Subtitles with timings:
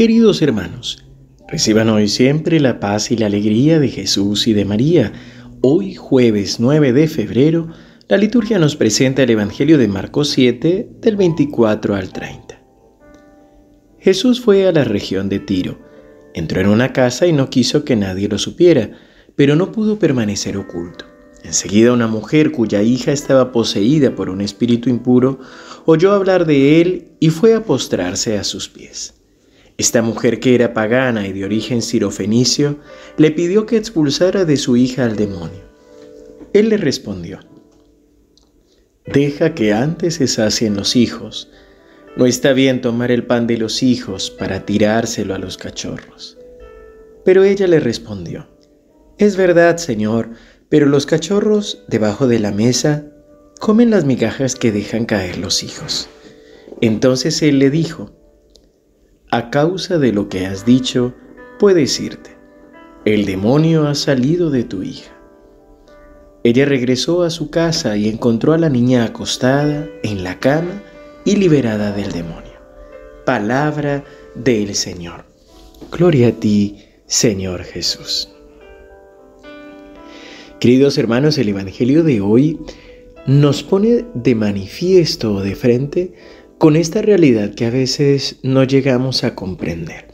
[0.00, 1.04] Queridos hermanos,
[1.46, 5.12] reciban hoy siempre la paz y la alegría de Jesús y de María.
[5.60, 7.68] Hoy jueves 9 de febrero,
[8.08, 12.62] la liturgia nos presenta el Evangelio de Marcos 7 del 24 al 30.
[13.98, 15.78] Jesús fue a la región de Tiro,
[16.32, 18.92] entró en una casa y no quiso que nadie lo supiera,
[19.36, 21.04] pero no pudo permanecer oculto.
[21.44, 25.40] Enseguida una mujer cuya hija estaba poseída por un espíritu impuro
[25.84, 29.19] oyó hablar de él y fue a postrarse a sus pies.
[29.80, 32.80] Esta mujer que era pagana y de origen sirofenicio
[33.16, 35.62] le pidió que expulsara de su hija al demonio.
[36.52, 37.40] Él le respondió,
[39.06, 41.48] Deja que antes se sacien los hijos.
[42.14, 46.36] No está bien tomar el pan de los hijos para tirárselo a los cachorros.
[47.24, 48.48] Pero ella le respondió,
[49.16, 50.28] Es verdad, Señor,
[50.68, 53.06] pero los cachorros debajo de la mesa
[53.60, 56.10] comen las migajas que dejan caer los hijos.
[56.82, 58.19] Entonces él le dijo,
[59.30, 61.14] a causa de lo que has dicho,
[61.58, 62.36] puedes irte.
[63.04, 65.12] El demonio ha salido de tu hija.
[66.42, 70.82] Ella regresó a su casa y encontró a la niña acostada en la cama
[71.24, 72.50] y liberada del demonio.
[73.24, 75.24] Palabra del Señor.
[75.92, 78.28] Gloria a ti, Señor Jesús.
[80.60, 82.58] Queridos hermanos, el Evangelio de hoy
[83.26, 86.14] nos pone de manifiesto de frente
[86.60, 90.08] con esta realidad que a veces no llegamos a comprender.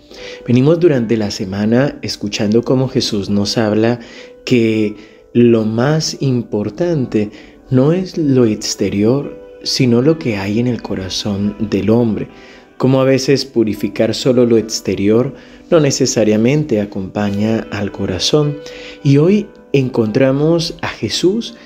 [0.46, 3.98] Venimos durante la semana escuchando cómo Jesús nos habla
[4.44, 4.94] que
[5.32, 7.32] lo más importante
[7.68, 12.28] no es lo exterior, sino lo que hay en el corazón del hombre.
[12.76, 15.34] Como a veces purificar solo lo exterior
[15.68, 18.56] no necesariamente acompaña al corazón.
[19.02, 21.56] Y hoy encontramos a Jesús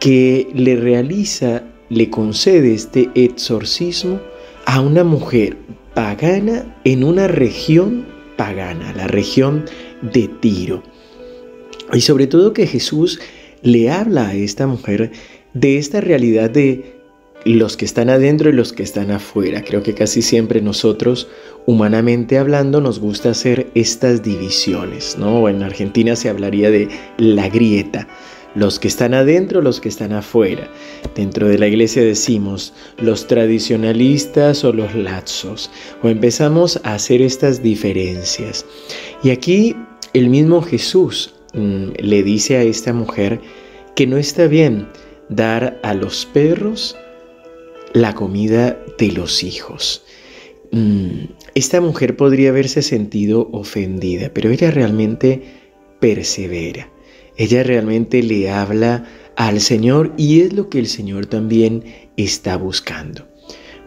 [0.00, 1.62] que le realiza
[1.94, 4.20] le concede este exorcismo
[4.66, 5.56] a una mujer
[5.94, 8.06] pagana en una región
[8.36, 9.64] pagana, la región
[10.02, 10.82] de Tiro.
[11.92, 13.20] Y sobre todo que Jesús
[13.62, 15.12] le habla a esta mujer
[15.52, 16.94] de esta realidad de
[17.44, 19.62] los que están adentro y los que están afuera.
[19.62, 21.28] Creo que casi siempre nosotros,
[21.66, 25.48] humanamente hablando, nos gusta hacer estas divisiones, ¿no?
[25.48, 26.88] En Argentina se hablaría de
[27.18, 28.08] la grieta
[28.54, 30.70] los que están adentro, los que están afuera.
[31.14, 35.70] Dentro de la iglesia decimos los tradicionalistas o los lazos,
[36.02, 38.64] o empezamos a hacer estas diferencias.
[39.22, 39.76] Y aquí
[40.12, 43.40] el mismo Jesús mm, le dice a esta mujer
[43.96, 44.88] que no está bien
[45.28, 46.96] dar a los perros
[47.92, 50.04] la comida de los hijos.
[50.72, 55.42] Mm, esta mujer podría haberse sentido ofendida, pero ella realmente
[56.00, 56.93] persevera.
[57.36, 59.04] Ella realmente le habla
[59.36, 61.84] al Señor y es lo que el Señor también
[62.16, 63.26] está buscando.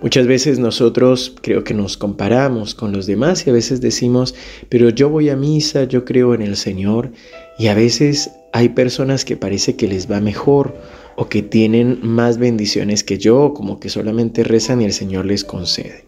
[0.02, 4.36] Muchas veces nosotros creo que nos comparamos con los demás y a veces decimos,
[4.70, 7.12] pero yo voy a misa, yo creo en el Señor
[7.58, 10.76] y a veces hay personas que parece que les va mejor
[11.16, 15.44] o que tienen más bendiciones que yo, como que solamente rezan y el Señor les
[15.44, 16.06] concede.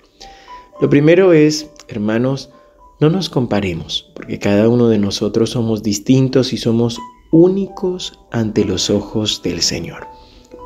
[0.79, 2.51] Lo primero es, hermanos,
[3.01, 6.99] no nos comparemos, porque cada uno de nosotros somos distintos y somos
[7.31, 10.07] únicos ante los ojos del Señor.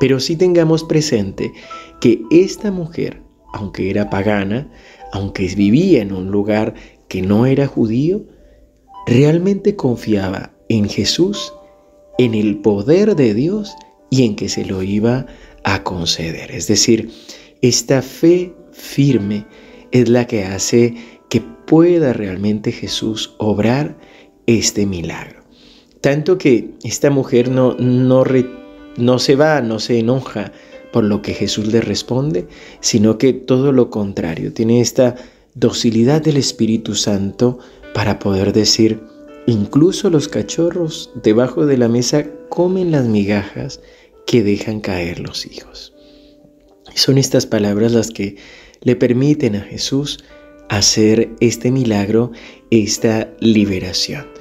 [0.00, 1.52] Pero sí tengamos presente
[2.00, 4.70] que esta mujer, aunque era pagana,
[5.12, 6.74] aunque vivía en un lugar
[7.08, 8.24] que no era judío,
[9.06, 11.52] realmente confiaba en Jesús,
[12.18, 13.74] en el poder de Dios
[14.10, 15.26] y en que se lo iba
[15.64, 16.50] a conceder.
[16.50, 17.10] Es decir,
[17.62, 19.46] esta fe firme
[19.92, 20.94] es la que hace
[21.28, 23.96] que pueda realmente Jesús obrar
[24.46, 25.43] este milagro.
[26.04, 28.24] Tanto que esta mujer no, no,
[28.98, 30.52] no se va, no se enoja
[30.92, 32.46] por lo que Jesús le responde,
[32.80, 35.14] sino que todo lo contrario, tiene esta
[35.54, 37.58] docilidad del Espíritu Santo
[37.94, 39.00] para poder decir,
[39.46, 43.80] incluso los cachorros debajo de la mesa comen las migajas
[44.26, 45.94] que dejan caer los hijos.
[46.94, 48.36] son estas palabras las que
[48.82, 50.22] le permiten a Jesús
[50.68, 52.30] hacer este milagro,
[52.68, 54.33] esta liberación.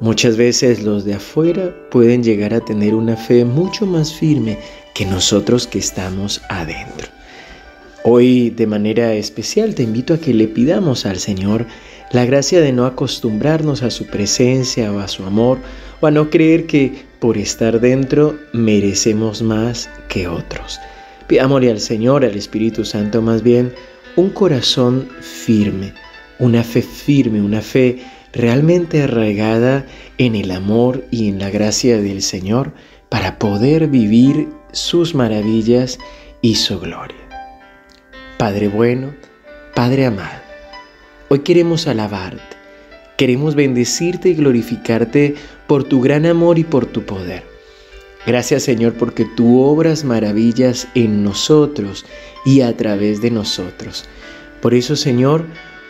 [0.00, 4.58] Muchas veces los de afuera pueden llegar a tener una fe mucho más firme
[4.92, 7.08] que nosotros que estamos adentro.
[8.02, 11.66] Hoy de manera especial te invito a que le pidamos al Señor
[12.10, 15.58] la gracia de no acostumbrarnos a su presencia o a su amor
[16.00, 20.80] o a no creer que por estar dentro merecemos más que otros.
[21.28, 23.72] Pidámosle al Señor, al Espíritu Santo más bien,
[24.16, 25.94] un corazón firme,
[26.38, 28.02] una fe firme, una fe
[28.34, 29.86] realmente arraigada
[30.18, 32.72] en el amor y en la gracia del Señor
[33.08, 35.98] para poder vivir sus maravillas
[36.42, 37.16] y su gloria.
[38.36, 39.14] Padre bueno,
[39.74, 40.44] Padre amado,
[41.30, 42.56] Hoy queremos alabarte,
[43.16, 45.34] queremos bendecirte y glorificarte
[45.66, 47.42] por tu gran amor y por tu poder.
[48.26, 52.04] Gracias Señor porque tú obras maravillas en nosotros
[52.44, 54.04] y a través de nosotros.
[54.60, 55.46] Por eso Señor,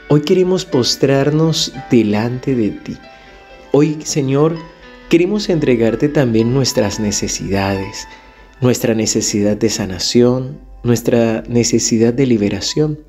[0.09, 2.97] hoy queremos postrarnos delante de ti.
[3.73, 4.57] Hoy Señor,
[5.09, 8.07] queremos entregarte también nuestras necesidades,
[8.61, 13.01] nuestra necesidad de sanación, nuestra necesidad de liberación.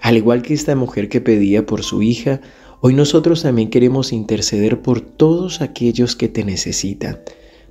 [0.00, 2.40] Al igual que esta mujer que pedía por su hija,
[2.80, 7.20] hoy nosotros también queremos interceder por todos aquellos que te necesitan,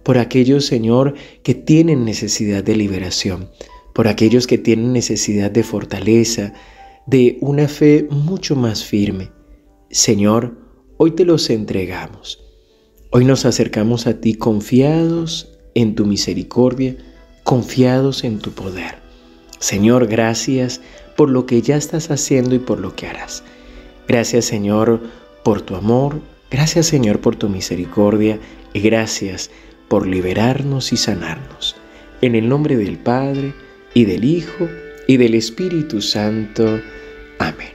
[0.01, 3.49] por aquellos, Señor, que tienen necesidad de liberación,
[3.93, 6.53] por aquellos que tienen necesidad de fortaleza,
[7.05, 9.31] de una fe mucho más firme.
[9.89, 10.57] Señor,
[10.97, 12.43] hoy te los entregamos.
[13.11, 16.95] Hoy nos acercamos a ti confiados en tu misericordia,
[17.43, 18.95] confiados en tu poder.
[19.59, 20.81] Señor, gracias
[21.15, 23.43] por lo que ya estás haciendo y por lo que harás.
[24.07, 25.01] Gracias, Señor,
[25.43, 26.19] por tu amor.
[26.49, 28.39] Gracias, Señor, por tu misericordia.
[28.73, 29.51] Y gracias
[29.87, 31.75] por liberarnos y sanarnos.
[32.21, 33.53] En el nombre del Padre,
[33.93, 34.67] y del Hijo,
[35.07, 36.79] y del Espíritu Santo.
[37.39, 37.73] Amén.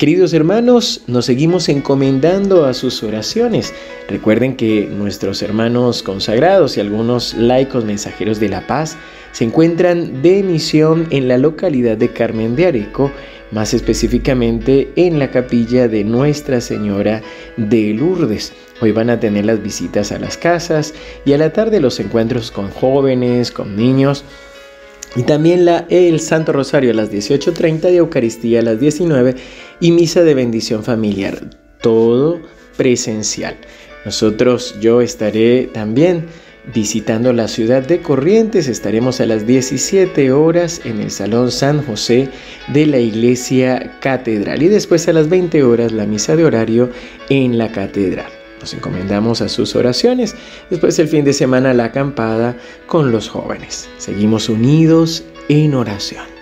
[0.00, 3.74] Queridos hermanos, nos seguimos encomendando a sus oraciones.
[4.08, 8.96] Recuerden que nuestros hermanos consagrados y algunos laicos mensajeros de la paz
[9.32, 13.12] se encuentran de misión en la localidad de Carmen de Areco,
[13.50, 17.20] más específicamente en la capilla de Nuestra Señora
[17.58, 18.54] de Lourdes.
[18.80, 20.94] Hoy van a tener las visitas a las casas
[21.26, 24.24] y a la tarde los encuentros con jóvenes, con niños
[25.16, 29.34] y también la, el Santo Rosario a las 18.30 y Eucaristía a las 19
[29.80, 31.50] y Misa de Bendición Familiar.
[31.80, 32.40] Todo
[32.76, 33.56] presencial.
[34.04, 36.26] Nosotros, yo estaré también
[36.72, 38.68] visitando la ciudad de Corrientes.
[38.68, 42.28] Estaremos a las 17 horas en el Salón San José
[42.68, 46.90] de la Iglesia Catedral y después a las 20 horas la misa de horario
[47.28, 48.39] en la Catedral.
[48.60, 50.36] Nos encomendamos a sus oraciones.
[50.68, 53.88] Después el fin de semana la acampada con los jóvenes.
[53.98, 56.39] Seguimos unidos en oración.